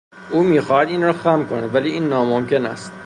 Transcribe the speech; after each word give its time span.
او 0.31 0.43
میخواهد 0.43 0.87
این 0.87 1.01
را 1.03 1.13
خم 1.13 1.47
کند 1.49 1.75
ولی 1.75 1.91
این 1.91 2.09
ناممکن 2.09 2.65
است. 2.65 2.91